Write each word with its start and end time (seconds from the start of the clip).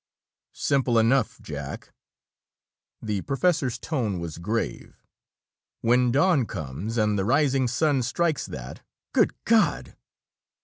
"Simple 0.55 0.97
enough, 0.97 1.39
Jack." 1.43 1.93
The 3.03 3.21
professor's 3.21 3.77
tone 3.77 4.19
was 4.19 4.39
grave. 4.39 5.05
"When 5.81 6.11
dawn 6.11 6.47
comes, 6.47 6.97
and 6.97 7.19
the 7.19 7.23
rising 7.23 7.67
sun 7.67 8.01
strikes 8.01 8.47
that" 8.47 8.81
"Good 9.13 9.35
God!" 9.45 9.95